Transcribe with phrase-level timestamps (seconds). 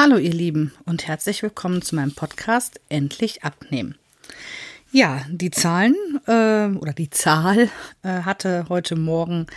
[0.00, 3.96] Hallo ihr Lieben und herzlich willkommen zu meinem Podcast Endlich abnehmen.
[4.92, 5.96] Ja, die Zahlen
[6.28, 7.68] äh, oder die Zahl
[8.04, 9.48] äh, hatte heute Morgen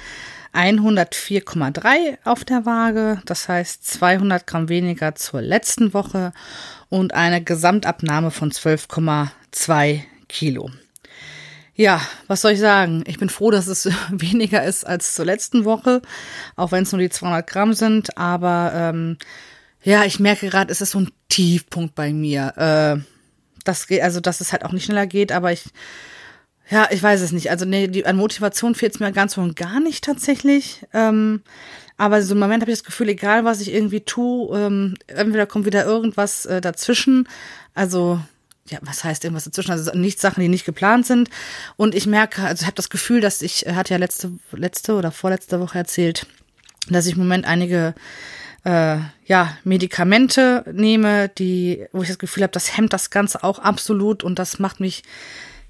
[0.55, 6.33] 104,3 auf der Waage, das heißt 200 Gramm weniger zur letzten Woche
[6.89, 10.71] und eine Gesamtabnahme von 12,2 Kilo.
[11.75, 13.03] Ja, was soll ich sagen?
[13.05, 16.01] Ich bin froh, dass es weniger ist als zur letzten Woche,
[16.55, 18.17] auch wenn es nur die 200 Gramm sind.
[18.17, 19.17] Aber ähm,
[19.83, 22.53] ja, ich merke gerade, es ist so ein Tiefpunkt bei mir.
[22.57, 23.03] Äh,
[23.63, 25.65] das geht, also dass es halt auch nicht schneller geht, aber ich,
[26.69, 27.49] ja, ich weiß es nicht.
[27.49, 30.85] Also nee, die, an Motivation fehlt es mir ganz und gar nicht tatsächlich.
[30.93, 31.41] Ähm,
[31.97, 35.45] aber so im Moment habe ich das Gefühl, egal was ich irgendwie tue, ähm, entweder
[35.45, 37.27] kommt wieder irgendwas äh, dazwischen.
[37.73, 38.21] Also
[38.69, 39.71] ja, was heißt irgendwas dazwischen?
[39.71, 41.29] Also nicht Sachen, die nicht geplant sind.
[41.75, 44.93] Und ich merke, also ich habe das Gefühl, dass ich, er hat ja letzte, letzte
[44.93, 46.25] oder vorletzte Woche erzählt,
[46.89, 47.93] dass ich im Moment einige
[48.63, 53.59] äh, ja, Medikamente nehme, die, wo ich das Gefühl habe, das hemmt das Ganze auch
[53.59, 55.03] absolut und das macht mich,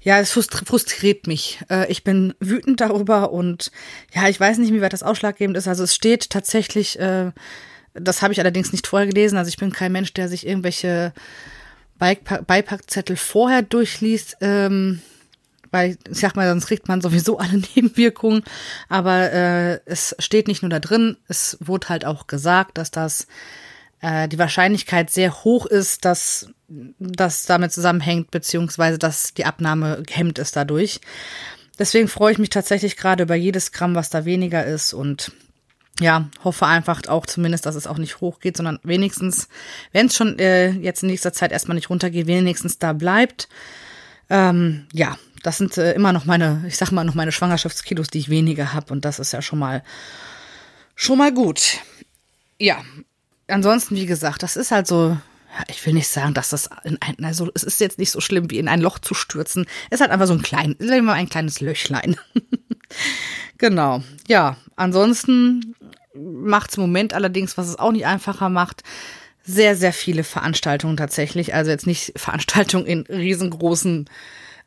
[0.00, 1.60] ja, es frustriert mich.
[1.70, 3.70] Äh, ich bin wütend darüber und
[4.12, 5.68] ja, ich weiß nicht, wie weit das ausschlaggebend ist.
[5.68, 7.32] Also es steht tatsächlich, äh,
[7.94, 11.12] das habe ich allerdings nicht vorher gelesen, also ich bin kein Mensch, der sich irgendwelche
[11.98, 14.36] Beipackzettel vorher durchliest.
[14.40, 15.00] Ähm,
[15.72, 18.44] weil ich sag mal, sonst kriegt man sowieso alle Nebenwirkungen.
[18.88, 23.26] Aber äh, es steht nicht nur da drin, es wurde halt auch gesagt, dass das
[24.00, 30.38] äh, die Wahrscheinlichkeit sehr hoch ist, dass das damit zusammenhängt, beziehungsweise dass die Abnahme gehemmt
[30.38, 31.00] ist dadurch.
[31.78, 35.32] Deswegen freue ich mich tatsächlich gerade über jedes Gramm, was da weniger ist und
[36.00, 39.48] ja, hoffe einfach auch zumindest, dass es auch nicht hochgeht, sondern wenigstens,
[39.92, 43.48] wenn es schon äh, jetzt in nächster Zeit erstmal nicht runtergeht, wenigstens da bleibt.
[44.30, 48.18] Ähm, ja, das sind äh, immer noch meine, ich sag mal, noch meine Schwangerschaftskilos, die
[48.18, 48.92] ich weniger habe.
[48.92, 49.82] Und das ist ja schon mal,
[50.94, 51.78] schon mal gut.
[52.58, 52.82] Ja,
[53.48, 56.96] ansonsten, wie gesagt, das ist halt so, ja, ich will nicht sagen, dass das in
[57.00, 59.66] ein, also es ist jetzt nicht so schlimm, wie in ein Loch zu stürzen.
[59.90, 62.16] Es ist halt einfach so ein klein, immer ein kleines Löchlein.
[63.58, 64.02] genau.
[64.28, 65.74] Ja, ansonsten
[66.14, 68.82] macht's im Moment allerdings, was es auch nicht einfacher macht,
[69.44, 71.54] sehr, sehr viele Veranstaltungen tatsächlich.
[71.54, 74.08] Also jetzt nicht Veranstaltungen in riesengroßen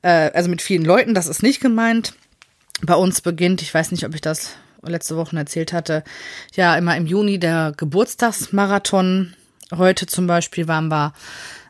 [0.05, 2.13] äh, also mit vielen Leuten, das ist nicht gemeint.
[2.83, 4.51] Bei uns beginnt, ich weiß nicht, ob ich das
[4.83, 6.03] letzte Woche erzählt hatte,
[6.53, 9.33] ja, immer im Juni der Geburtstagsmarathon.
[9.75, 11.13] Heute zum Beispiel waren wir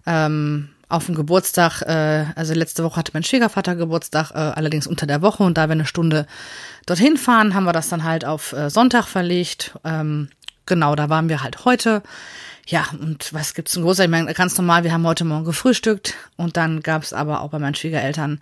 [0.05, 5.07] ähm, auf dem Geburtstag, äh, also letzte Woche hatte mein Schwiegervater Geburtstag, äh, allerdings unter
[5.07, 6.27] der Woche und da wir eine Stunde
[6.85, 9.79] dorthin fahren, haben wir das dann halt auf äh, Sonntag verlegt.
[9.85, 10.27] Ähm,
[10.65, 12.03] genau, da waren wir halt heute.
[12.67, 14.05] Ja, und was gibt's denn großartig?
[14.05, 17.59] Ich meine, ganz normal, wir haben heute Morgen gefrühstückt und dann gab's aber auch bei
[17.59, 18.39] meinen Schwiegereltern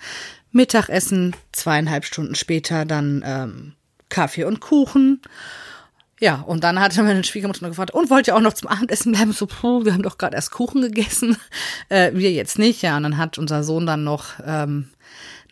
[0.51, 3.73] Mittagessen, zweieinhalb Stunden später dann ähm,
[4.09, 5.21] Kaffee und Kuchen.
[6.19, 9.11] Ja, und dann hatte meine Schwiegermutter noch gefragt, und wollt ihr auch noch zum Abendessen
[9.11, 9.33] bleiben?
[9.33, 11.37] So, puh, wir haben doch gerade erst Kuchen gegessen.
[11.89, 12.95] Äh, wir jetzt nicht, ja.
[12.95, 14.89] Und dann hat unser Sohn dann noch ähm,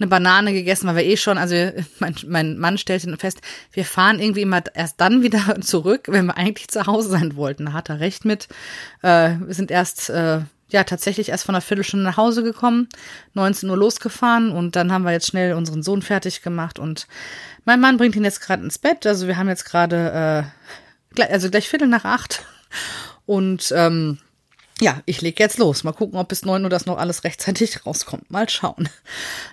[0.01, 1.55] eine Banane gegessen, weil wir eh schon, also
[1.99, 3.41] mein, mein Mann stellte fest,
[3.71, 7.67] wir fahren irgendwie immer erst dann wieder zurück, wenn wir eigentlich zu Hause sein wollten.
[7.67, 8.47] Da hat er recht mit.
[9.01, 12.87] Äh, wir sind erst, äh, ja, tatsächlich erst von einer Viertelstunde nach Hause gekommen,
[13.33, 17.07] 19 Uhr losgefahren und dann haben wir jetzt schnell unseren Sohn fertig gemacht und
[17.65, 19.05] mein Mann bringt ihn jetzt gerade ins Bett.
[19.05, 20.47] Also wir haben jetzt gerade,
[21.17, 22.45] äh, also gleich Viertel nach acht
[23.25, 24.17] und ähm,
[24.81, 25.83] ja, ich leg jetzt los.
[25.83, 28.29] Mal gucken, ob bis neun Uhr das noch alles rechtzeitig rauskommt.
[28.31, 28.89] Mal schauen.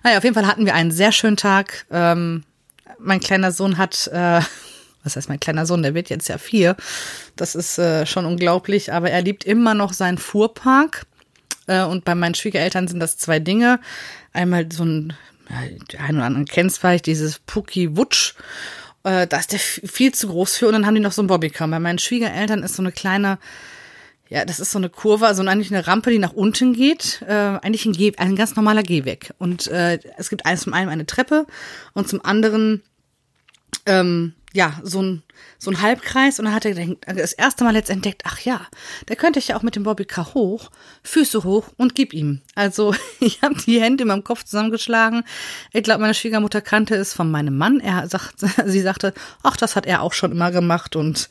[0.03, 1.87] Naja, auf jeden Fall hatten wir einen sehr schönen Tag.
[1.91, 2.45] Ähm,
[2.99, 4.41] mein kleiner Sohn hat, äh,
[5.05, 6.77] was heißt mein kleiner Sohn, der wird jetzt ja vier.
[7.37, 11.07] Das ist äh, schon unglaublich, aber er liebt immer noch seinen Fuhrpark.
[11.67, 13.81] Äh, und bei meinen Schwiegereltern sind das zwei Dinge.
[14.33, 15.13] Einmal so ein,
[15.51, 15.57] ja,
[15.93, 18.35] der eine oder andere kennt es vielleicht, dieses Puki Wutsch.
[19.05, 20.67] Äh, da ist der viel zu groß für.
[20.69, 21.69] Und dann haben die noch so ein Bobbycar.
[21.69, 23.39] Bei meinen Schwiegereltern ist so eine kleine,
[24.29, 27.23] ja, das ist so eine Kurve, also eigentlich eine Rampe, die nach unten geht.
[27.27, 29.33] Äh, eigentlich ein, Geh ein ganz normaler Gehweg.
[29.39, 31.47] Und äh, es gibt eins zum einen eine Treppe
[31.95, 32.83] und zum anderen
[33.87, 35.23] ähm, ja so ein
[35.59, 36.39] so ein Halbkreis.
[36.39, 36.75] Und dann hat er
[37.15, 38.67] das erste Mal jetzt entdeckt, ach ja,
[39.07, 40.71] da könnte ich ja auch mit dem Bobbycar hoch,
[41.03, 42.43] Füße hoch und gib ihm.
[42.55, 45.25] Also ich habe die Hände in meinem Kopf zusammengeschlagen.
[45.73, 47.81] Ich glaube, meine Schwiegermutter kannte es von meinem Mann.
[47.81, 48.35] Er sagt,
[48.67, 51.29] sie sagte, ach, das hat er auch schon immer gemacht und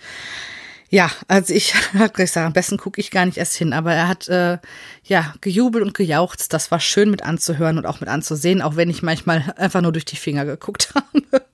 [0.89, 4.07] ja, also ich habe gesagt, am besten gucke ich gar nicht erst hin, aber er
[4.07, 4.57] hat äh,
[5.03, 6.53] ja gejubelt und gejauchzt.
[6.53, 9.91] Das war schön mit anzuhören und auch mit anzusehen, auch wenn ich manchmal einfach nur
[9.91, 11.45] durch die Finger geguckt habe.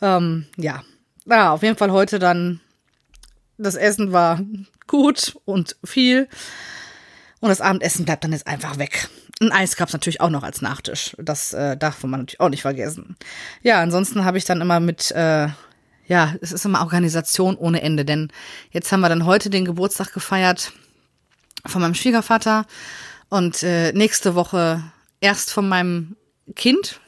[0.00, 0.82] ähm, ja.
[1.26, 2.60] ja, auf jeden Fall heute dann.
[3.58, 4.40] Das Essen war
[4.86, 6.28] gut und viel.
[7.40, 9.08] Und das Abendessen bleibt dann jetzt einfach weg.
[9.40, 11.14] Ein Eis gab's natürlich auch noch als Nachtisch.
[11.18, 13.16] Das äh, darf man natürlich auch nicht vergessen.
[13.62, 15.48] Ja, ansonsten habe ich dann immer mit äh,
[16.12, 18.28] ja, es ist immer Organisation ohne Ende, denn
[18.70, 20.74] jetzt haben wir dann heute den Geburtstag gefeiert
[21.64, 22.66] von meinem Schwiegervater
[23.30, 24.84] und äh, nächste Woche
[25.22, 26.16] erst von meinem
[26.54, 27.00] Kind.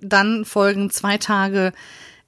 [0.00, 1.72] Dann folgen zwei Tage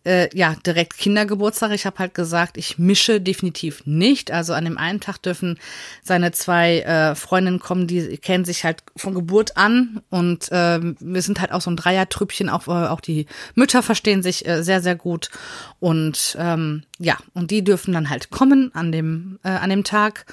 [0.04, 1.72] äh, ja, direkt Kindergeburtstag.
[1.72, 4.30] Ich habe halt gesagt, ich mische definitiv nicht.
[4.30, 5.58] Also an dem einen Tag dürfen
[6.02, 11.22] seine zwei äh, Freundinnen kommen, die kennen sich halt von Geburt an und äh, wir
[11.22, 12.48] sind halt auch so ein Dreiertrüppchen.
[12.48, 15.30] Auch, äh, auch die Mütter verstehen sich äh, sehr, sehr gut.
[15.80, 20.26] Und ähm, ja, und die dürfen dann halt kommen an dem, äh, an dem Tag.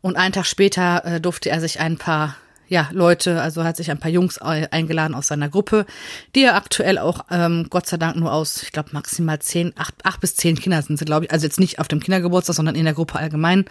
[0.00, 2.36] Und einen Tag später äh, durfte er sich ein paar
[2.68, 5.86] ja, Leute, also hat sich ein paar Jungs eingeladen aus seiner Gruppe,
[6.34, 9.94] die er aktuell auch ähm, Gott sei Dank nur aus, ich glaube maximal zehn, acht,
[10.04, 11.32] acht bis zehn Kinder sind sie, glaube ich.
[11.32, 13.66] Also jetzt nicht auf dem Kindergeburtstag, sondern in der Gruppe allgemein.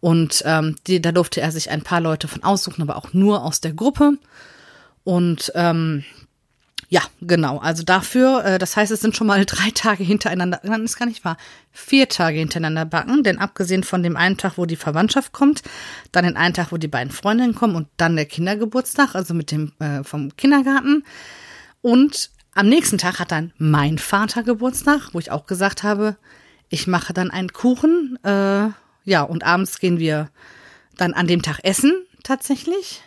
[0.00, 3.42] Und ähm, die, da durfte er sich ein paar Leute von aussuchen, aber auch nur
[3.42, 4.18] aus der Gruppe.
[5.04, 6.04] Und ähm,
[6.88, 7.58] ja, genau.
[7.58, 11.06] Also dafür, äh, das heißt, es sind schon mal drei Tage hintereinander, nein, ist gar
[11.06, 11.36] nicht wahr,
[11.72, 15.62] vier Tage hintereinander backen, denn abgesehen von dem einen Tag, wo die Verwandtschaft kommt,
[16.12, 19.50] dann den einen Tag, wo die beiden Freundinnen kommen und dann der Kindergeburtstag, also mit
[19.50, 21.04] dem äh, vom Kindergarten.
[21.82, 26.16] Und am nächsten Tag hat dann mein Vater Geburtstag, wo ich auch gesagt habe,
[26.68, 28.18] ich mache dann einen Kuchen.
[28.24, 28.68] Äh,
[29.04, 30.30] ja, und abends gehen wir
[30.96, 31.92] dann an dem Tag essen
[32.22, 33.02] tatsächlich.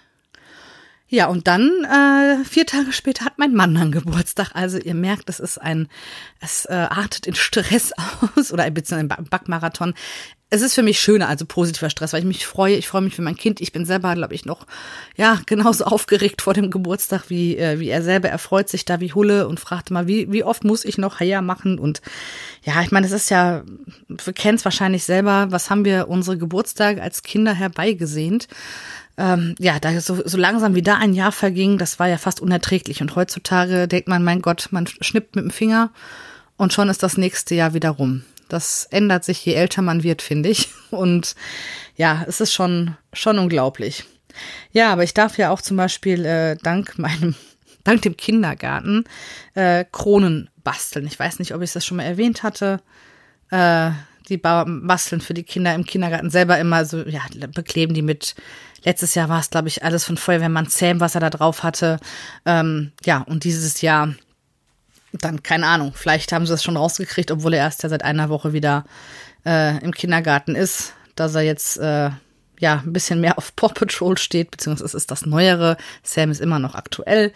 [1.11, 4.51] Ja, und dann äh, vier Tage später hat mein Mann dann Geburtstag.
[4.53, 5.87] Also ihr merkt, es ist ein,
[6.39, 7.93] es äh, artet in Stress
[8.35, 9.95] aus oder ein bisschen ein Backmarathon.
[10.51, 12.75] Es ist für mich schöner, also positiver Stress, weil ich mich freue.
[12.75, 13.61] Ich freue mich für mein Kind.
[13.61, 14.65] Ich bin selber, glaube ich, noch
[15.15, 18.29] ja genauso aufgeregt vor dem Geburtstag wie äh, wie er selber.
[18.29, 21.19] Er freut sich da wie Hulle und fragt mal, wie wie oft muss ich noch
[21.19, 21.77] Heier machen?
[21.77, 22.01] Und
[22.63, 23.63] ja, ich meine, es ist ja,
[24.07, 25.47] wir kennen es wahrscheinlich selber.
[25.49, 28.47] Was haben wir unsere Geburtstage als Kinder herbeigesehnt?
[29.19, 32.39] ähm, ja, da so, so langsam wie da ein Jahr verging, das war ja fast
[32.39, 33.01] unerträglich.
[33.01, 35.91] Und heutzutage denkt man, mein Gott, man schnippt mit dem Finger
[36.55, 38.23] und schon ist das nächste Jahr wieder rum.
[38.49, 40.69] Das ändert sich, je älter man wird, finde ich.
[40.91, 41.35] Und
[41.95, 44.05] ja, es ist schon, schon unglaublich.
[44.71, 47.35] Ja, aber ich darf ja auch zum Beispiel äh, dank meinem,
[47.83, 49.05] dank dem Kindergarten
[49.53, 51.07] äh, Kronen basteln.
[51.07, 52.81] Ich weiß nicht, ob ich das schon mal erwähnt hatte.
[53.51, 53.91] Äh,
[54.27, 58.35] die basteln für die Kinder im Kindergarten selber immer so, ja, bekleben die mit
[58.83, 61.99] Letztes Jahr war es, glaube ich, alles von Feuerwehrmann Zähm, was er da drauf hatte.
[62.45, 64.13] Ähm, ja, und dieses Jahr
[65.13, 68.29] dann, keine Ahnung, vielleicht haben sie es schon rausgekriegt, obwohl er erst ja seit einer
[68.29, 68.85] Woche wieder
[69.45, 72.11] äh, im Kindergarten ist, dass er jetzt äh,
[72.59, 75.77] ja ein bisschen mehr auf Paw Patrol steht, beziehungsweise es ist das Neuere.
[76.03, 77.33] Sam ist immer noch aktuell.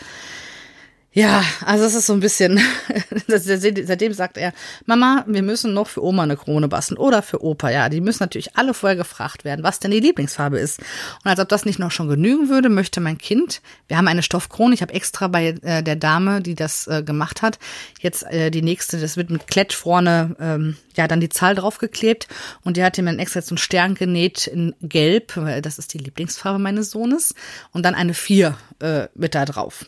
[1.16, 2.60] Ja, also es ist so ein bisschen,
[3.28, 4.52] seitdem sagt er,
[4.88, 7.70] Mama, wir müssen noch für Oma eine Krone basteln oder für Opa.
[7.70, 10.80] Ja, die müssen natürlich alle vorher gefragt werden, was denn die Lieblingsfarbe ist.
[10.80, 14.24] Und als ob das nicht noch schon genügen würde, möchte mein Kind, wir haben eine
[14.24, 17.60] Stoffkrone, ich habe extra bei äh, der Dame, die das äh, gemacht hat,
[18.02, 22.28] jetzt äh, die nächste, das wird mit Klett vorne, ähm, ja, dann die Zahl draufgeklebt
[22.64, 25.94] und die hat ihm dann extra so einen Stern genäht in Gelb, weil das ist
[25.94, 27.36] die Lieblingsfarbe meines Sohnes
[27.72, 29.86] und dann eine vier äh, mit da drauf.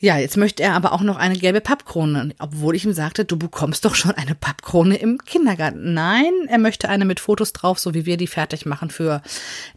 [0.00, 3.36] Ja, jetzt möchte er aber auch noch eine gelbe Pappkrone, obwohl ich ihm sagte, du
[3.36, 5.92] bekommst doch schon eine Pappkrone im Kindergarten.
[5.92, 9.22] Nein, er möchte eine mit Fotos drauf, so wie wir die fertig machen für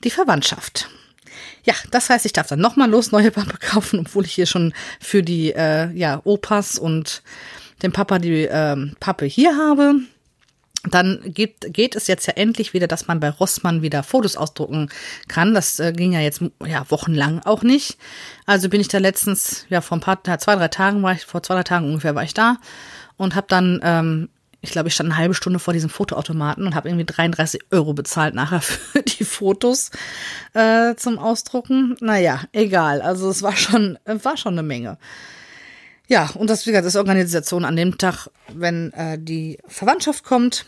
[0.04, 0.90] die Verwandtschaft.
[1.64, 4.74] Ja, das heißt, ich darf dann nochmal los neue Pappe kaufen, obwohl ich hier schon
[5.00, 7.24] für die äh, ja, Opas und
[7.82, 10.02] den Papa die äh, Pappe hier habe
[10.90, 14.90] dann geht, geht es jetzt ja endlich wieder, dass man bei Rossmann wieder Fotos ausdrucken
[15.28, 15.54] kann.
[15.54, 17.98] Das äh, ging ja jetzt ja wochenlang auch nicht.
[18.48, 21.44] Also bin ich da letztens, ja vor ein paar, zwei, drei Tagen war ich, vor
[21.44, 22.58] zwei, drei Tagen ungefähr war ich da
[23.18, 24.30] und habe dann, ähm,
[24.62, 27.94] ich glaube, ich stand eine halbe Stunde vor diesem Fotoautomaten und habe irgendwie 33 Euro
[27.94, 29.92] bezahlt nachher für die Fotos
[30.54, 31.96] äh, zum Ausdrucken.
[32.00, 33.04] Naja, egal.
[33.04, 34.98] Also es war schon, war schon eine Menge.
[36.12, 40.66] Ja, und das, wie gesagt, ist Organisation an dem Tag, wenn äh, die Verwandtschaft kommt,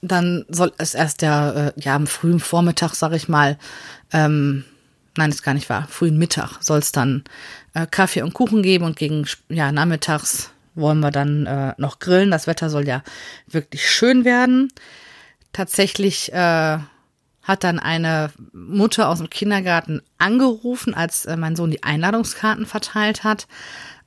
[0.00, 3.58] dann soll es erst der, äh, ja, am frühen Vormittag, sag ich mal,
[4.12, 4.64] ähm,
[5.16, 7.22] nein, ist gar nicht wahr, frühen Mittag soll es dann
[7.74, 12.32] äh, Kaffee und Kuchen geben und gegen, ja, nachmittags wollen wir dann äh, noch grillen.
[12.32, 13.04] Das Wetter soll ja
[13.46, 14.72] wirklich schön werden.
[15.52, 16.78] Tatsächlich äh,
[17.42, 23.22] hat dann eine Mutter aus dem Kindergarten angerufen, als äh, mein Sohn die Einladungskarten verteilt
[23.22, 23.46] hat.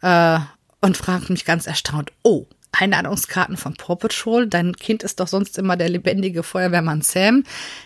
[0.02, 0.40] Äh,
[0.86, 4.46] und fragt mich ganz erstaunt, oh, Einladungskarten von Paw Patrol.
[4.46, 7.44] Dein Kind ist doch sonst immer der lebendige Feuerwehrmann Sam.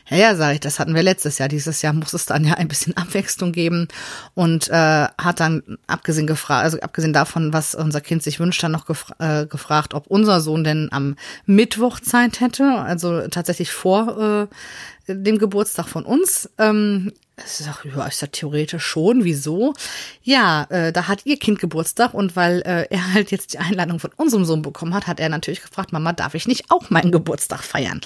[0.09, 1.47] Ja, ja, sage ich, das hatten wir letztes Jahr.
[1.47, 3.87] Dieses Jahr muss es dann ja ein bisschen Abwechslung geben
[4.33, 8.73] und äh, hat dann abgesehen gefragt, also abgesehen davon, was unser Kind sich wünscht, dann
[8.73, 11.15] noch gefra äh, gefragt, ob unser Sohn denn am
[11.45, 14.49] Mittwoch Zeit hätte, also tatsächlich vor
[15.07, 16.49] äh, dem Geburtstag von uns.
[16.57, 19.23] Ähm, das ist auch, ja, ist ja theoretisch schon.
[19.23, 19.73] Wieso?
[20.23, 23.99] Ja, äh, da hat ihr Kind Geburtstag und weil äh, er halt jetzt die Einladung
[23.99, 27.11] von unserem Sohn bekommen hat, hat er natürlich gefragt, Mama, darf ich nicht auch meinen
[27.11, 28.01] Geburtstag feiern?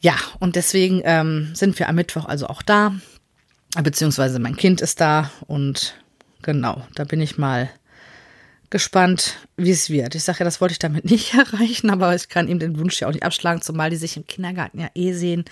[0.00, 2.94] Ja, und deswegen ähm, sind wir am Mittwoch also auch da.
[3.82, 5.94] beziehungsweise mein Kind ist da und
[6.42, 7.70] genau, da bin ich mal
[8.68, 10.16] gespannt, wie es wird.
[10.16, 13.00] Ich sage ja, das wollte ich damit nicht erreichen, aber ich kann ihm den Wunsch
[13.00, 15.44] ja auch nicht abschlagen, zumal die sich im Kindergarten ja eh sehen.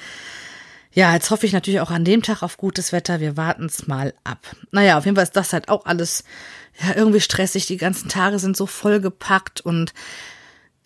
[0.92, 3.20] Ja, jetzt hoffe ich natürlich auch an dem Tag auf gutes Wetter.
[3.20, 4.56] Wir warten es mal ab.
[4.72, 6.24] Naja, auf jeden Fall ist das halt auch alles
[6.82, 7.66] ja, irgendwie stressig.
[7.66, 9.92] Die ganzen Tage sind so vollgepackt und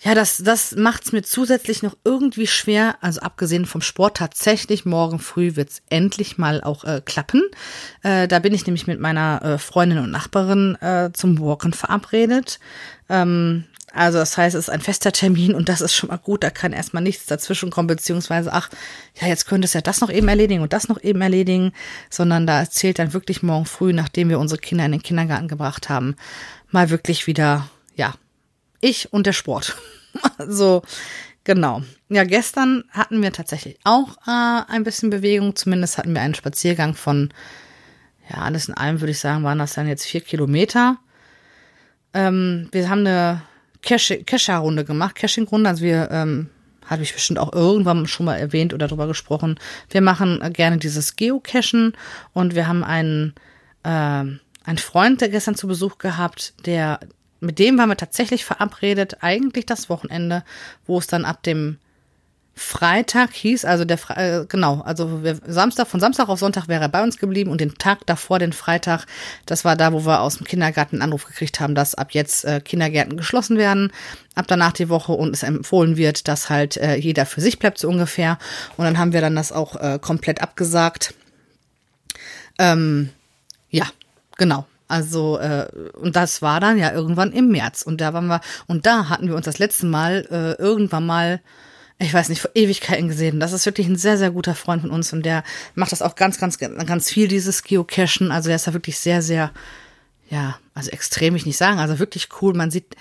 [0.00, 2.96] ja, das, das macht's mir zusätzlich noch irgendwie schwer.
[3.00, 7.42] Also abgesehen vom Sport tatsächlich, morgen früh wird's endlich mal auch äh, klappen.
[8.02, 12.58] Äh, da bin ich nämlich mit meiner äh, Freundin und Nachbarin äh, zum Walken verabredet.
[13.08, 16.42] Ähm, also das heißt, es ist ein fester Termin und das ist schon mal gut.
[16.42, 18.68] Da kann erstmal nichts dazwischen kommen, beziehungsweise, ach,
[19.20, 21.72] ja, jetzt könnte es ja das noch eben erledigen und das noch eben erledigen,
[22.10, 25.88] sondern da zählt dann wirklich morgen früh, nachdem wir unsere Kinder in den Kindergarten gebracht
[25.88, 26.16] haben,
[26.70, 28.14] mal wirklich wieder, ja,
[28.80, 29.76] ich und der Sport.
[30.48, 30.82] so,
[31.44, 31.82] genau.
[32.08, 35.54] Ja, gestern hatten wir tatsächlich auch äh, ein bisschen Bewegung.
[35.54, 37.32] Zumindest hatten wir einen Spaziergang von,
[38.28, 40.98] ja, alles in allem würde ich sagen, waren das dann jetzt vier Kilometer.
[42.12, 43.42] Ähm, wir haben eine
[43.84, 45.68] Kescher-Runde gemacht, Caching-Runde.
[45.68, 46.50] Also wir, ähm,
[46.86, 49.58] habe ich bestimmt auch irgendwann schon mal erwähnt oder darüber gesprochen.
[49.90, 51.94] Wir machen gerne dieses Geocachen
[52.32, 53.34] und wir haben einen,
[53.84, 57.00] äh, einen Freund, der gestern zu Besuch gehabt, der
[57.40, 60.44] mit dem waren wir tatsächlich verabredet, eigentlich das Wochenende,
[60.86, 61.78] wo es dann ab dem
[62.56, 67.02] Freitag hieß, also der äh, genau, also Samstag von Samstag auf Sonntag wäre er bei
[67.02, 69.06] uns geblieben und den Tag davor, den Freitag,
[69.44, 72.44] das war da, wo wir aus dem Kindergarten einen Anruf gekriegt haben, dass ab jetzt
[72.44, 73.92] äh, Kindergärten geschlossen werden,
[74.36, 77.78] ab danach die Woche und es empfohlen wird, dass halt äh, jeder für sich bleibt
[77.78, 78.38] so ungefähr
[78.76, 81.14] und dann haben wir dann das auch äh, komplett abgesagt.
[82.58, 83.10] Ähm,
[83.70, 83.86] ja,
[84.36, 84.66] genau.
[84.86, 87.82] Also, äh, und das war dann ja irgendwann im März.
[87.82, 91.40] Und da waren wir, und da hatten wir uns das letzte Mal äh, irgendwann mal,
[91.98, 93.40] ich weiß nicht, vor Ewigkeiten gesehen.
[93.40, 96.16] Das ist wirklich ein sehr, sehr guter Freund von uns und der macht das auch
[96.16, 98.32] ganz, ganz, ganz viel, dieses Geocachen.
[98.32, 99.52] Also der ist da wirklich sehr, sehr,
[100.28, 102.52] ja, also extrem ich nicht sagen, also wirklich cool.
[102.54, 102.96] Man sieht,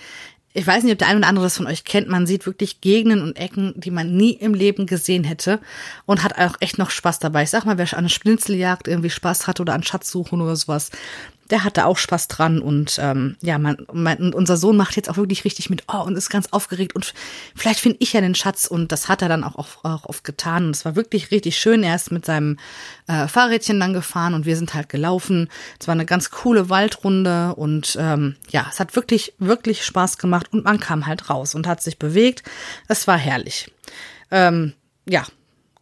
[0.54, 2.82] ich weiß nicht, ob der eine oder andere das von euch kennt, man sieht wirklich
[2.82, 5.60] Gegenden und Ecken, die man nie im Leben gesehen hätte
[6.06, 7.44] und hat auch echt noch Spaß dabei.
[7.44, 10.92] Ich sag mal, wer an einer Schnitzeljagd irgendwie Spaß hat oder an Schatzsuchen oder sowas,
[11.54, 15.18] der hatte auch Spaß dran und ähm, ja, mein, mein, unser Sohn macht jetzt auch
[15.18, 17.14] wirklich richtig mit oh und ist ganz aufgeregt und
[17.56, 20.24] vielleicht finde ich ja den Schatz und das hat er dann auch, auch, auch oft
[20.24, 21.84] getan und es war wirklich richtig schön.
[21.84, 22.58] Er ist mit seinem
[23.06, 25.48] äh, Fahrrädchen dann gefahren und wir sind halt gelaufen.
[25.80, 30.48] Es war eine ganz coole Waldrunde und ähm, ja, es hat wirklich, wirklich Spaß gemacht
[30.52, 32.42] und man kam halt raus und hat sich bewegt.
[32.88, 33.72] Es war herrlich.
[34.32, 34.74] Ähm,
[35.06, 35.24] ja,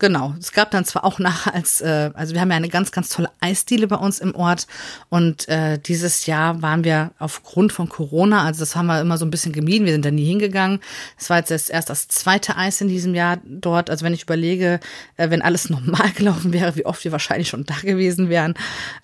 [0.01, 0.33] Genau.
[0.39, 3.09] Es gab dann zwar auch nachher als, äh, also wir haben ja eine ganz, ganz
[3.09, 4.65] tolle Eisdiele bei uns im Ort
[5.09, 9.25] und äh, dieses Jahr waren wir aufgrund von Corona, also das haben wir immer so
[9.25, 10.79] ein bisschen gemieden, wir sind da nie hingegangen.
[11.19, 13.91] Es war jetzt erst das zweite Eis in diesem Jahr dort.
[13.91, 14.79] Also wenn ich überlege,
[15.17, 18.55] äh, wenn alles normal gelaufen wäre, wie oft wir wahrscheinlich schon da gewesen wären.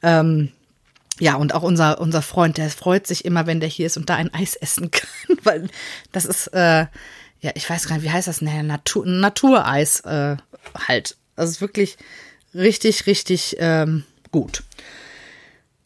[0.01, 0.51] Ähm,
[1.19, 4.09] ja, und auch unser, unser Freund, der freut sich immer, wenn der hier ist und
[4.09, 5.69] da ein Eis essen kann, weil
[6.11, 6.87] das ist, äh,
[7.39, 8.41] ja, ich weiß gar nicht, wie heißt das?
[8.41, 10.37] Nee, Natur, Natureis äh,
[10.87, 11.17] halt.
[11.35, 11.97] Das ist wirklich
[12.53, 14.63] richtig, richtig ähm, gut.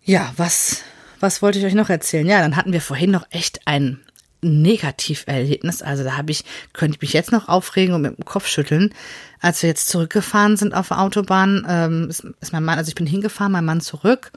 [0.03, 0.81] Ja, was,
[1.19, 2.27] was wollte ich euch noch erzählen?
[2.27, 3.99] Ja, dann hatten wir vorhin noch echt ein
[4.41, 5.81] Negativerlebnis.
[5.81, 8.93] Also da habe ich, könnte ich mich jetzt noch aufregen und mit dem Kopf schütteln.
[9.39, 12.95] Als wir jetzt zurückgefahren sind auf der Autobahn, ähm, ist, ist mein Mann, also ich
[12.95, 14.31] bin hingefahren, mein Mann zurück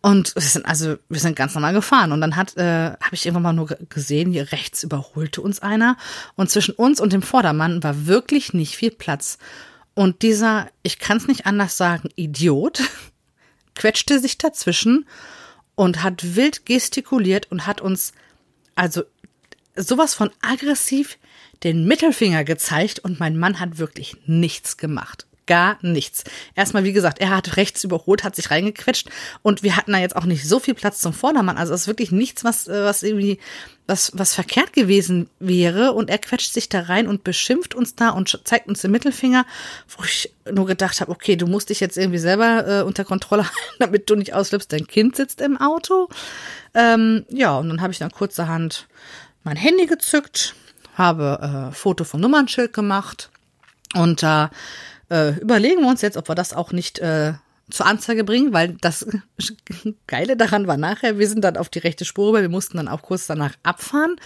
[0.00, 2.12] und wir sind also, wir sind ganz normal gefahren.
[2.12, 5.96] Und dann hat, äh, habe ich irgendwann mal nur gesehen, hier rechts überholte uns einer.
[6.36, 9.38] Und zwischen uns und dem Vordermann war wirklich nicht viel Platz.
[9.94, 12.80] Und dieser, ich kann es nicht anders sagen, Idiot,
[13.74, 15.06] quetschte sich dazwischen
[15.74, 18.12] und hat wild gestikuliert und hat uns
[18.76, 19.02] also
[19.74, 21.18] sowas von aggressiv
[21.64, 26.22] den Mittelfinger gezeigt und mein Mann hat wirklich nichts gemacht gar nichts.
[26.54, 29.08] Erstmal, wie gesagt, er hat rechts überholt, hat sich reingequetscht
[29.42, 31.56] und wir hatten da jetzt auch nicht so viel Platz zum Vordermann.
[31.56, 33.38] Also es ist wirklich nichts, was, äh, was irgendwie,
[33.88, 35.92] was, was verkehrt gewesen wäre.
[35.92, 39.44] Und er quetscht sich da rein und beschimpft uns da und zeigt uns den Mittelfinger,
[39.96, 43.44] wo ich nur gedacht habe, okay, du musst dich jetzt irgendwie selber äh, unter Kontrolle
[43.48, 44.72] halten, damit du nicht ausflippst.
[44.72, 46.08] Dein Kind sitzt im Auto.
[46.74, 48.86] Ähm, ja, und dann habe ich dann kurzerhand
[49.42, 50.54] mein Handy gezückt,
[50.94, 53.30] habe äh, Foto vom Nummernschild gemacht
[53.94, 54.48] und da äh,
[55.10, 57.34] äh, überlegen wir uns jetzt, ob wir das auch nicht äh,
[57.70, 59.06] zur Anzeige bringen, weil das
[60.06, 62.88] Geile daran war nachher, wir sind dann auf die rechte Spur rüber, wir mussten dann
[62.88, 64.16] auch kurz danach abfahren,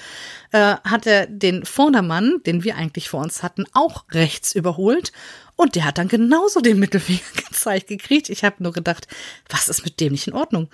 [0.53, 5.13] äh, hat er den Vordermann, den wir eigentlich vor uns hatten, auch rechts überholt
[5.57, 8.31] und der hat dann genauso den Mittelfinger gezeigt gekriegt.
[8.31, 9.09] Ich habe nur gedacht,
[9.49, 10.69] was ist mit dem nicht in Ordnung?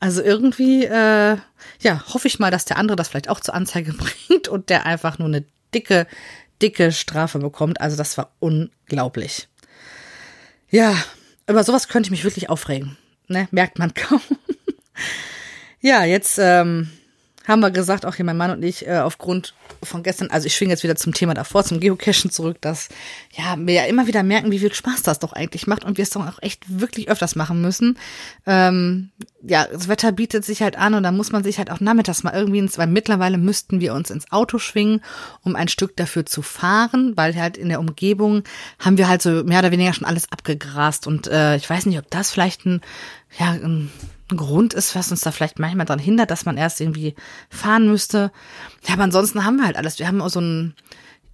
[0.00, 1.36] Also irgendwie, äh,
[1.80, 3.92] ja, hoffe ich mal, dass der andere das vielleicht auch zur Anzeige
[4.28, 6.06] bringt und der einfach nur eine dicke,
[6.60, 7.80] dicke Strafe bekommt.
[7.80, 9.48] Also das war unglaublich.
[10.72, 10.96] Ja,
[11.46, 12.96] über sowas könnte ich mich wirklich aufregen.
[13.28, 13.46] Ne?
[13.50, 14.22] Merkt man kaum.
[15.80, 16.90] ja, jetzt ähm,
[17.46, 20.54] haben wir gesagt, auch hier mein Mann und ich, äh, aufgrund von gestern, also ich
[20.54, 22.88] schwinge jetzt wieder zum Thema davor, zum Geocachen zurück, dass
[23.36, 26.02] ja, wir ja immer wieder merken, wie viel Spaß das doch eigentlich macht und wir
[26.02, 27.98] es doch auch echt wirklich öfters machen müssen.
[28.46, 29.10] Ähm,
[29.42, 32.22] ja, das Wetter bietet sich halt an und da muss man sich halt auch nachmittags
[32.22, 35.02] mal irgendwie ins, weil mittlerweile müssten wir uns ins Auto schwingen,
[35.42, 38.44] um ein Stück dafür zu fahren, weil halt in der Umgebung
[38.78, 41.98] haben wir halt so mehr oder weniger schon alles abgegrast und äh, ich weiß nicht,
[41.98, 42.80] ob das vielleicht ein,
[43.38, 43.90] ja, ein
[44.34, 47.14] Grund ist, was uns da vielleicht manchmal daran hindert, dass man erst irgendwie
[47.50, 48.32] fahren müsste.
[48.86, 49.98] Ja, aber ansonsten haben wir halt alles.
[49.98, 50.74] Wir haben auch so ein,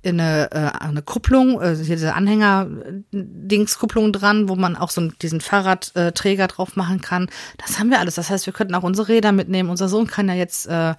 [0.04, 6.46] eine, äh, eine Kupplung, äh, hier diese Anhänger-Dingskupplung dran, wo man auch so diesen Fahrradträger
[6.46, 7.28] drauf machen kann.
[7.58, 8.14] Das haben wir alles.
[8.14, 9.70] Das heißt, wir könnten auch unsere Räder mitnehmen.
[9.70, 10.94] Unser Sohn kann ja jetzt äh,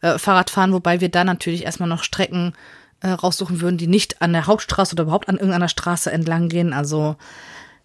[0.00, 2.54] äh, Fahrrad fahren, wobei wir da natürlich erstmal noch Strecken
[3.00, 6.72] äh, raussuchen würden, die nicht an der Hauptstraße oder überhaupt an irgendeiner Straße entlang gehen.
[6.72, 7.16] Also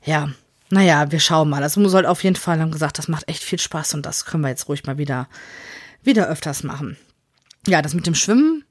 [0.04, 0.30] ja,
[0.74, 1.62] naja, wir schauen mal.
[1.62, 4.26] Das muss halt auf jeden Fall haben gesagt, das macht echt viel Spaß und das
[4.26, 5.28] können wir jetzt ruhig mal wieder,
[6.04, 6.98] wieder öfters machen.
[7.68, 8.63] Ja, das mit dem Schwimmen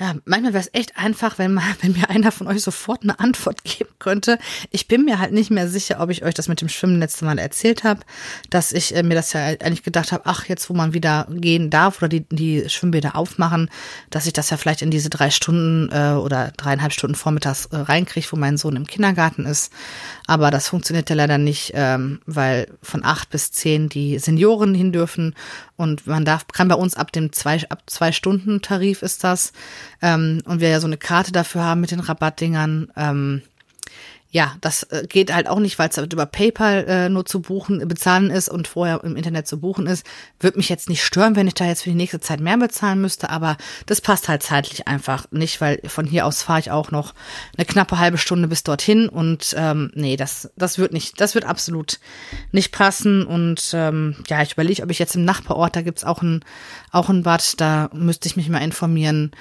[0.00, 3.20] ja, manchmal wäre es echt einfach, wenn, mal, wenn mir einer von euch sofort eine
[3.20, 4.38] Antwort geben könnte.
[4.70, 7.24] Ich bin mir halt nicht mehr sicher, ob ich euch das mit dem Schwimmen letzte
[7.24, 8.00] Mal erzählt habe,
[8.50, 11.70] dass ich äh, mir das ja eigentlich gedacht habe, ach, jetzt wo man wieder gehen
[11.70, 13.70] darf oder die, die Schwimmbäder aufmachen,
[14.10, 17.76] dass ich das ja vielleicht in diese drei Stunden äh, oder dreieinhalb Stunden vormittags äh,
[17.76, 19.72] reinkriege, wo mein Sohn im Kindergarten ist.
[20.26, 24.92] Aber das funktioniert ja leider nicht, ähm, weil von acht bis zehn die Senioren hin
[24.92, 25.34] dürfen
[25.76, 29.52] und man darf, kann bei uns ab dem zwei, ab zwei Stunden Tarif ist das.
[30.00, 32.90] Ähm, und wir ja so eine Karte dafür haben mit den Rabattdingern.
[32.96, 33.42] Ähm,
[34.32, 37.86] ja, das äh, geht halt auch nicht, weil es über PayPal äh, nur zu buchen,
[37.86, 40.06] bezahlen ist und vorher im Internet zu buchen ist.
[40.40, 43.02] Wird mich jetzt nicht stören, wenn ich da jetzt für die nächste Zeit mehr bezahlen
[43.02, 46.90] müsste, aber das passt halt zeitlich einfach nicht, weil von hier aus fahre ich auch
[46.90, 47.12] noch
[47.58, 51.44] eine knappe halbe Stunde bis dorthin und ähm, nee, das, das wird nicht, das wird
[51.44, 52.00] absolut
[52.52, 53.26] nicht passen.
[53.26, 56.42] Und ähm, ja, ich überlege, ob ich jetzt im Nachbarort, da gibt's auch ein,
[56.90, 59.32] auch ein Bad, da müsste ich mich mal informieren,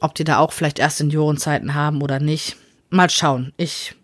[0.00, 2.56] ob die da auch vielleicht erst Seniorenzeiten haben oder nicht.
[2.90, 3.52] Mal schauen.
[3.56, 3.94] Ich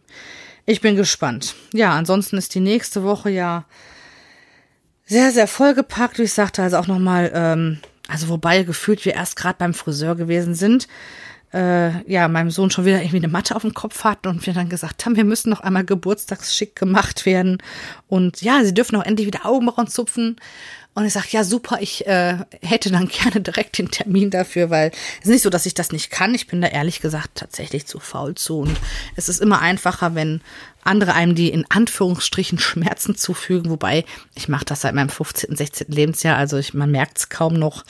[0.66, 1.54] ich bin gespannt.
[1.72, 3.64] Ja, ansonsten ist die nächste Woche ja
[5.04, 6.18] sehr, sehr vollgepackt.
[6.18, 7.78] Wie ich sagte, also auch nochmal, ähm,
[8.08, 10.88] also wobei gefühlt wir erst gerade beim Friseur gewesen sind.
[11.52, 14.54] Äh, ja, meinem Sohn schon wieder irgendwie eine Matte auf dem Kopf hatten und wir
[14.54, 17.58] dann gesagt haben, wir müssen noch einmal geburtstagsschick gemacht werden.
[18.08, 20.36] Und ja, sie dürfen auch endlich wieder Augenbrauen zupfen.
[20.94, 24.92] Und ich sage, ja, super, ich äh, hätte dann gerne direkt den Termin dafür, weil
[25.20, 26.34] es ist nicht so, dass ich das nicht kann.
[26.34, 28.60] Ich bin da ehrlich gesagt tatsächlich zu faul zu.
[28.60, 28.76] Und
[29.16, 30.40] es ist immer einfacher, wenn
[30.84, 33.70] andere einem die in Anführungsstrichen Schmerzen zufügen.
[33.70, 34.04] Wobei,
[34.34, 35.88] ich mache das seit meinem 15., 16.
[35.88, 37.84] Lebensjahr, also ich, man merkt es kaum noch.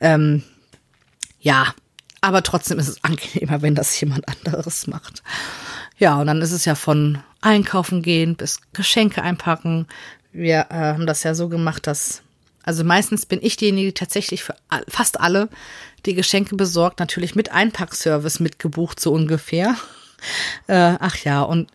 [0.00, 0.42] Ähm,
[1.40, 1.74] ja,
[2.20, 5.22] aber trotzdem ist es angenehmer, wenn das jemand anderes macht.
[5.98, 9.86] Ja, und dann ist es ja von Einkaufen gehen bis Geschenke einpacken.
[10.32, 12.22] Wir äh, haben das ja so gemacht, dass
[12.62, 14.54] also meistens bin ich diejenige, die tatsächlich für
[14.88, 15.48] fast alle
[16.06, 19.76] die Geschenke besorgt, natürlich mit Einpackservice mitgebucht, so ungefähr.
[20.68, 21.68] Äh, ach ja, und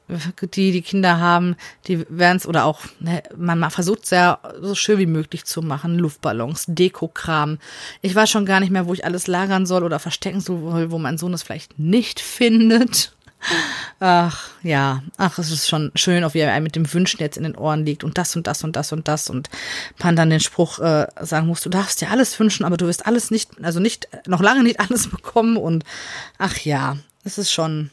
[0.53, 4.73] die, die Kinder haben, die werden es oder auch, ne, man versucht es ja so
[4.73, 5.99] schön wie möglich zu machen.
[5.99, 7.59] Luftballons, Dekokram.
[8.01, 10.97] Ich weiß schon gar nicht mehr, wo ich alles lagern soll oder verstecken soll, wo
[10.97, 13.16] mein Sohn es vielleicht nicht findet.
[13.99, 15.03] Ach, ja.
[15.17, 17.85] Ach, es ist schon schön, auf wie er mit dem Wünschen jetzt in den Ohren
[17.85, 19.49] liegt und das und das und das und das und
[20.03, 23.05] man dann den Spruch äh, sagen muss, du darfst dir alles wünschen, aber du wirst
[23.05, 25.83] alles nicht, also nicht, noch lange nicht alles bekommen und
[26.37, 27.89] ach ja, es ist schon,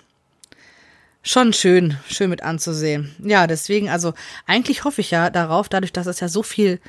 [1.22, 3.14] schon schön, schön mit anzusehen.
[3.18, 4.12] Ja, deswegen, also
[4.46, 6.80] eigentlich hoffe ich ja darauf, dadurch, dass es ja so viel,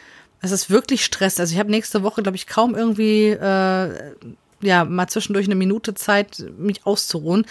[0.42, 1.40] es ist wirklich Stress.
[1.40, 4.14] Also ich habe nächste Woche, glaube ich, kaum irgendwie, äh,
[4.62, 7.46] ja, mal zwischendurch eine Minute Zeit, mich auszuruhen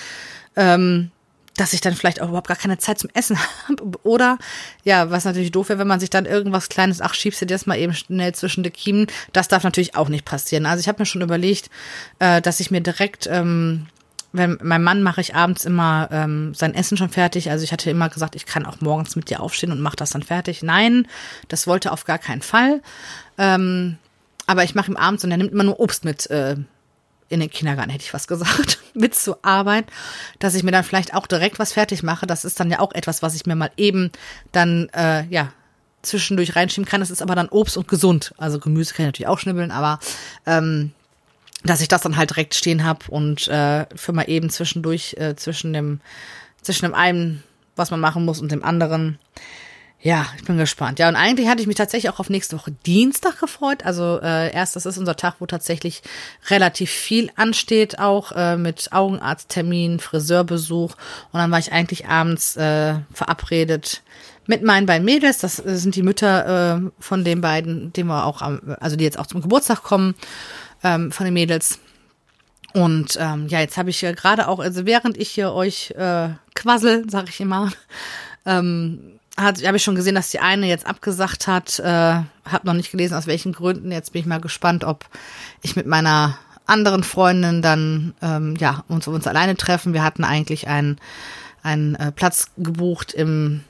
[0.57, 1.11] ähm,
[1.57, 3.39] dass ich dann vielleicht auch überhaupt gar keine Zeit zum Essen
[3.69, 3.83] habe.
[4.03, 4.39] Oder,
[4.83, 7.55] ja, was natürlich doof wäre, wenn man sich dann irgendwas Kleines, ach, schiebst du dir
[7.55, 9.07] das mal eben schnell zwischen die Kiemen.
[9.33, 10.67] Das darf natürlich auch nicht passieren.
[10.67, 11.71] Also ich habe mir schon überlegt,
[12.19, 13.87] äh, dass ich mir direkt, ähm,
[14.33, 17.51] wenn mein Mann mache ich abends immer ähm, sein Essen schon fertig.
[17.51, 20.11] Also ich hatte immer gesagt, ich kann auch morgens mit dir aufstehen und mache das
[20.11, 20.63] dann fertig.
[20.63, 21.07] Nein,
[21.47, 22.83] das wollte auf gar keinen Fall.
[23.39, 23.99] Ähm,
[24.47, 26.57] aber ich mache ihm abends und er nimmt immer nur Obst mit äh,
[27.29, 29.87] in den Kindergarten, hätte ich was gesagt, mit zur Arbeit,
[30.39, 32.27] dass ich mir dann vielleicht auch direkt was fertig mache.
[32.27, 34.11] Das ist dann ja auch etwas, was ich mir mal eben
[34.53, 35.53] dann, äh, ja,
[36.03, 37.01] zwischendurch reinschieben kann.
[37.01, 38.35] Das ist aber dann Obst und gesund.
[38.37, 39.99] Also Gemüse kann ich natürlich auch schnibbeln, aber
[40.47, 40.93] ähm,
[41.65, 45.35] dass ich das dann halt direkt stehen habe und äh, für mal eben zwischendurch, äh,
[45.35, 46.01] zwischen dem,
[46.61, 47.43] zwischen dem einen,
[47.75, 49.19] was man machen muss und dem anderen,
[50.05, 50.99] ja, ich bin gespannt.
[50.99, 53.87] Ja, und eigentlich hatte ich mich tatsächlich auch auf nächste Woche Dienstag gefreut.
[53.87, 56.03] Also äh, erst, das ist unser Tag, wo tatsächlich
[56.51, 60.95] relativ viel ansteht, auch äh, mit Augenarzttermin, Friseurbesuch.
[61.33, 64.03] Und dann war ich eigentlich abends äh, verabredet
[64.47, 65.39] mit meinen beiden Mädels.
[65.39, 69.19] Das sind die Mütter äh, von den beiden, denen wir auch, am, also die jetzt
[69.19, 70.15] auch zum Geburtstag kommen,
[70.83, 71.79] ähm, von den Mädels.
[72.75, 76.29] Und ähm, ja, jetzt habe ich ja gerade auch, also während ich hier euch äh,
[76.55, 77.73] quassel, sag ich immer,
[78.45, 81.79] ähm, habe ich schon gesehen, dass die eine jetzt abgesagt hat.
[81.79, 83.91] Äh, habe noch nicht gelesen, aus welchen Gründen.
[83.91, 85.07] Jetzt bin ich mal gespannt, ob
[85.63, 89.93] ich mit meiner anderen Freundin dann ähm, ja uns uns alleine treffen.
[89.93, 90.99] Wir hatten eigentlich einen
[91.63, 93.63] einen äh, Platz gebucht im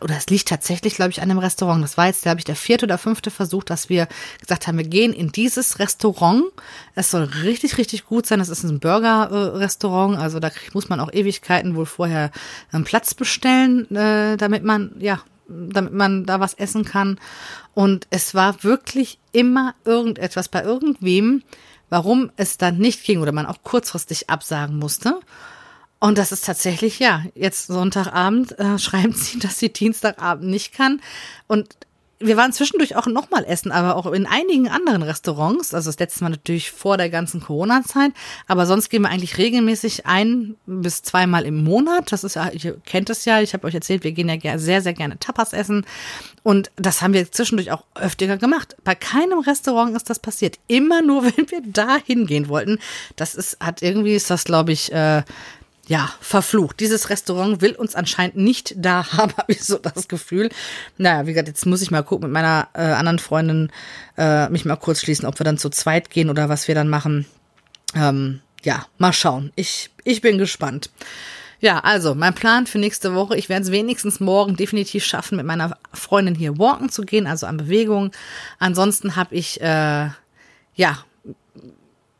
[0.00, 1.82] oder es liegt tatsächlich, glaube ich, an dem Restaurant.
[1.82, 4.08] Das war jetzt, glaube ich, der vierte oder fünfte Versuch, dass wir
[4.40, 6.44] gesagt haben, wir gehen in dieses Restaurant.
[6.94, 8.38] Es soll richtig, richtig gut sein.
[8.38, 12.30] Das ist ein Burger-Restaurant, also da muss man auch Ewigkeiten wohl vorher
[12.72, 17.18] einen Platz bestellen, äh, damit man, ja, damit man da was essen kann.
[17.74, 21.42] Und es war wirklich immer irgendetwas bei irgendwem,
[21.90, 25.20] warum es dann nicht ging oder man auch kurzfristig absagen musste.
[26.04, 31.00] Und das ist tatsächlich, ja, jetzt Sonntagabend äh, schreibt sie, dass sie Dienstagabend nicht kann.
[31.46, 31.76] Und
[32.18, 35.72] wir waren zwischendurch auch nochmal essen, aber auch in einigen anderen Restaurants.
[35.72, 38.12] Also das letzte Mal natürlich vor der ganzen Corona-Zeit.
[38.46, 42.12] Aber sonst gehen wir eigentlich regelmäßig ein bis zweimal im Monat.
[42.12, 44.82] Das ist ja, ihr kennt es ja, ich habe euch erzählt, wir gehen ja sehr,
[44.82, 45.86] sehr gerne Tapas essen.
[46.42, 48.76] Und das haben wir zwischendurch auch öfter gemacht.
[48.84, 50.58] Bei keinem Restaurant ist das passiert.
[50.68, 52.78] Immer nur, wenn wir da hingehen wollten.
[53.16, 55.22] Das ist, hat irgendwie ist das, glaube ich, äh,
[55.86, 56.80] ja, verflucht.
[56.80, 60.48] Dieses Restaurant will uns anscheinend nicht da haben, habe ich so das Gefühl.
[60.96, 63.70] Naja, wie gesagt, jetzt muss ich mal gucken mit meiner äh, anderen Freundin,
[64.16, 66.88] äh, mich mal kurz schließen, ob wir dann zu zweit gehen oder was wir dann
[66.88, 67.26] machen.
[67.94, 69.52] Ähm, ja, mal schauen.
[69.56, 70.90] Ich, ich bin gespannt.
[71.60, 75.46] Ja, also mein Plan für nächste Woche, ich werde es wenigstens morgen definitiv schaffen, mit
[75.46, 78.10] meiner Freundin hier walken zu gehen, also an Bewegung.
[78.58, 80.08] Ansonsten habe ich, äh,
[80.74, 81.04] ja,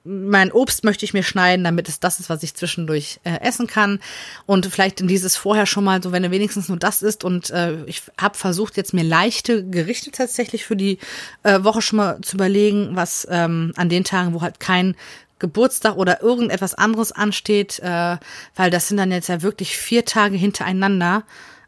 [0.05, 3.67] mein Obst möchte ich mir schneiden, damit es das ist, was ich zwischendurch äh, essen
[3.67, 4.01] kann.
[4.45, 7.25] Und vielleicht in dieses vorher schon mal, so wenn er wenigstens nur das ist.
[7.25, 10.99] Und äh, ich habe versucht, jetzt mir leichte Gerichte tatsächlich für die
[11.43, 14.95] äh, Woche schon mal zu überlegen, was ähm, an den Tagen, wo halt kein
[15.39, 18.19] Geburtstag oder irgendetwas anderes ansteht, äh,
[18.55, 21.25] weil das sind dann jetzt ja wirklich vier Tage hintereinander,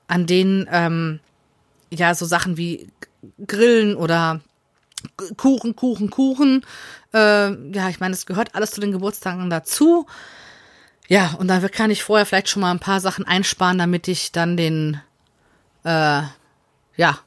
[0.09, 1.21] an denen ähm,
[1.91, 2.89] ja so Sachen wie
[3.47, 4.41] Grillen oder
[5.37, 6.65] Kuchen, Kuchen, Kuchen.
[7.13, 10.07] Äh, ja, ich meine, es gehört alles zu den Geburtstagen dazu.
[11.09, 14.33] Ja, und dann kann ich vorher vielleicht schon mal ein paar Sachen einsparen, damit ich
[14.33, 15.01] dann den,
[15.85, 16.23] äh,
[16.97, 17.19] ja,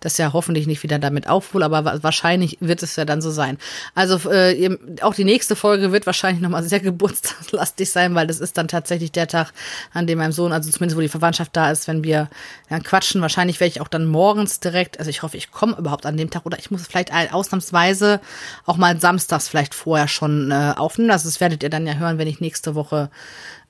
[0.00, 3.58] das ja hoffentlich nicht wieder damit aufhole, aber wahrscheinlich wird es ja dann so sein.
[3.94, 8.56] Also äh, auch die nächste Folge wird wahrscheinlich nochmal sehr geburtstagslastig sein, weil das ist
[8.58, 9.52] dann tatsächlich der Tag,
[9.92, 12.28] an dem mein Sohn, also zumindest wo die Verwandtschaft da ist, wenn wir
[12.70, 13.20] ja, quatschen.
[13.20, 16.30] Wahrscheinlich werde ich auch dann morgens direkt, also ich hoffe, ich komme überhaupt an dem
[16.30, 18.20] Tag oder ich muss vielleicht ausnahmsweise
[18.64, 21.10] auch mal samstags vielleicht vorher schon äh, aufnehmen.
[21.10, 23.10] Also das werdet ihr dann ja hören, wenn ich nächste Woche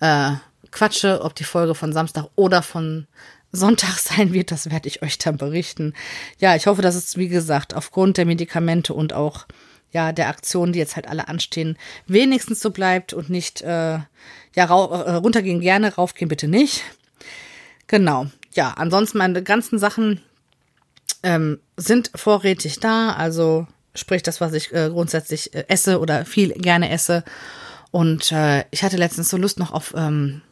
[0.01, 0.33] äh,
[0.71, 3.07] quatsche, ob die Folge von Samstag oder von
[3.57, 5.95] Sonntag sein wird, das werde ich euch dann berichten.
[6.38, 9.47] Ja, ich hoffe, dass es, wie gesagt, aufgrund der Medikamente und auch
[9.92, 14.07] ja, der Aktionen, die jetzt halt alle anstehen, wenigstens so bleibt und nicht äh, ja,
[14.57, 16.83] äh, runtergehen gerne, raufgehen bitte nicht.
[17.87, 18.27] Genau.
[18.53, 20.21] Ja, ansonsten meine ganzen Sachen
[21.23, 26.51] ähm, sind vorrätig da, also sprich das, was ich äh, grundsätzlich äh, esse oder viel
[26.51, 27.25] gerne esse.
[27.90, 30.42] Und äh, ich hatte letztens so Lust noch auf ähm,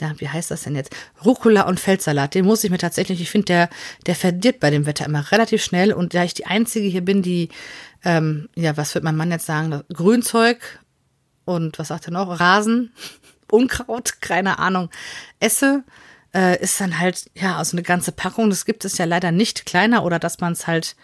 [0.00, 0.94] ja, wie heißt das denn jetzt?
[1.24, 2.34] Rucola und Feldsalat.
[2.34, 3.70] Den muss ich mir tatsächlich, ich finde, der,
[4.06, 5.92] der verdirbt bei dem Wetter immer relativ schnell.
[5.92, 7.48] Und da ich die Einzige hier bin, die,
[8.04, 9.82] ähm, ja, was wird mein Mann jetzt sagen?
[9.92, 10.80] Grünzeug
[11.44, 12.40] und was sagt er noch?
[12.40, 12.92] Rasen,
[13.50, 14.90] Unkraut, keine Ahnung,
[15.38, 15.84] esse,
[16.34, 18.50] äh, ist dann halt, ja, also eine ganze Packung.
[18.50, 20.96] Das gibt es ja leider nicht kleiner oder dass man es halt,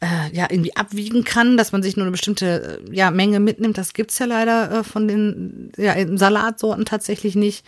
[0.00, 3.76] äh, ja, irgendwie abwiegen kann, dass man sich nur eine bestimmte äh, ja, Menge mitnimmt.
[3.76, 7.66] Das gibt's ja leider äh, von den ja, Salatsorten tatsächlich nicht.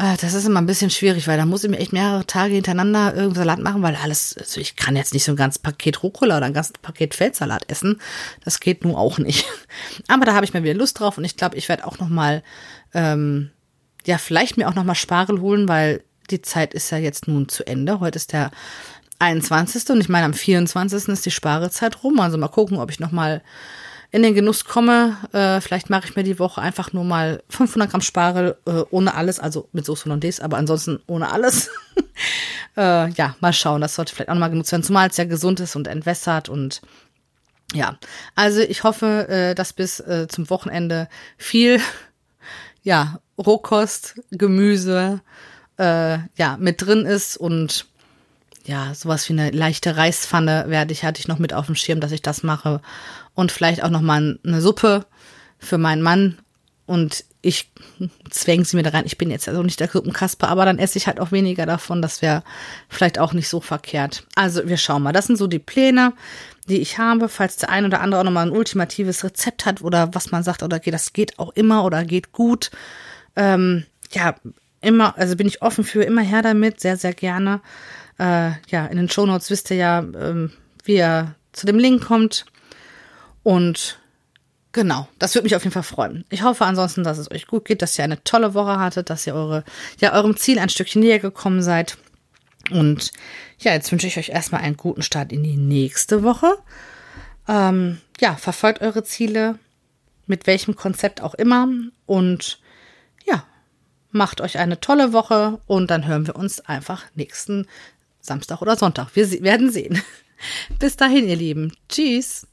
[0.00, 2.54] Äh, das ist immer ein bisschen schwierig, weil da muss ich mir echt mehrere Tage
[2.54, 6.02] hintereinander irgendein Salat machen, weil alles, also ich kann jetzt nicht so ein ganzes Paket
[6.02, 8.00] Rucola oder ein ganzes Paket Feldsalat essen.
[8.42, 9.44] Das geht nun auch nicht.
[10.08, 12.08] Aber da habe ich mir wieder Lust drauf und ich glaube, ich werde auch noch
[12.08, 12.42] mal,
[12.94, 13.50] ähm,
[14.06, 17.50] ja, vielleicht mir auch noch mal Spargel holen, weil die Zeit ist ja jetzt nun
[17.50, 18.00] zu Ende.
[18.00, 18.50] Heute ist der
[19.18, 19.90] 21.
[19.90, 21.08] und ich meine, am 24.
[21.08, 22.20] ist die Sparezeit rum.
[22.20, 23.42] Also mal gucken, ob ich noch mal
[24.10, 25.16] in den Genuss komme.
[25.32, 29.14] Äh, vielleicht mache ich mir die Woche einfach nur mal 500 Gramm Spargel äh, ohne
[29.14, 31.70] alles, also mit Soße Hollandaise, aber ansonsten ohne alles.
[32.76, 33.80] äh, ja, mal schauen.
[33.80, 36.48] Das sollte vielleicht auch noch mal genutzt werden, zumal es ja gesund ist und entwässert
[36.48, 36.80] und
[37.72, 37.98] ja,
[38.34, 41.80] also ich hoffe, äh, dass bis äh, zum Wochenende viel,
[42.82, 45.20] ja, Rohkost, Gemüse,
[45.78, 47.86] äh, ja, mit drin ist und
[48.64, 52.00] ja, sowas wie eine leichte Reispfanne werde ich, hatte ich noch mit auf dem Schirm,
[52.00, 52.82] dass ich das mache.
[53.34, 55.06] Und vielleicht auch noch mal eine Suppe
[55.58, 56.38] für meinen Mann
[56.86, 57.72] und ich
[58.28, 59.06] zwänge sie mir da rein.
[59.06, 62.02] Ich bin jetzt also nicht der Krippenkasper, aber dann esse ich halt auch weniger davon.
[62.02, 62.42] Das wäre
[62.88, 64.26] vielleicht auch nicht so verkehrt.
[64.34, 65.12] Also wir schauen mal.
[65.12, 66.12] Das sind so die Pläne,
[66.68, 67.28] die ich habe.
[67.28, 70.62] Falls der ein oder andere auch nochmal ein ultimatives Rezept hat oder was man sagt,
[70.62, 72.70] oder okay, das geht auch immer oder geht gut.
[73.36, 74.34] Ähm, ja,
[74.80, 77.60] immer, also bin ich offen für, immer her damit, sehr, sehr gerne.
[78.18, 80.52] Äh, ja, in den Shownotes wisst ihr ja, ähm,
[80.84, 82.44] wie ihr zu dem Link kommt.
[83.42, 84.00] Und
[84.72, 86.24] Genau, das würde mich auf jeden Fall freuen.
[86.30, 89.26] Ich hoffe ansonsten, dass es euch gut geht, dass ihr eine tolle Woche hattet, dass
[89.26, 89.64] ihr eure,
[89.98, 91.98] ja, eurem Ziel ein Stückchen näher gekommen seid.
[92.70, 93.10] Und
[93.58, 96.56] ja, jetzt wünsche ich euch erstmal einen guten Start in die nächste Woche.
[97.48, 99.58] Ähm, ja, verfolgt eure Ziele,
[100.26, 101.68] mit welchem Konzept auch immer.
[102.06, 102.60] Und
[103.26, 103.42] ja,
[104.12, 107.66] macht euch eine tolle Woche und dann hören wir uns einfach nächsten
[108.20, 109.08] Samstag oder Sonntag.
[109.14, 110.00] Wir werden sehen.
[110.78, 111.72] Bis dahin, ihr Lieben.
[111.88, 112.46] Tschüss.